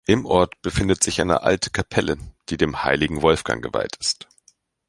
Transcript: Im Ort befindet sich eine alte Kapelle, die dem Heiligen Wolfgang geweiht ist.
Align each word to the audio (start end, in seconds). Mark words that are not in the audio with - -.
Im 0.07 0.25
Ort 0.25 0.59
befindet 0.63 1.03
sich 1.03 1.21
eine 1.21 1.43
alte 1.43 1.69
Kapelle, 1.69 2.17
die 2.49 2.57
dem 2.57 2.83
Heiligen 2.83 3.21
Wolfgang 3.21 3.63
geweiht 3.63 3.97
ist. 3.99 4.27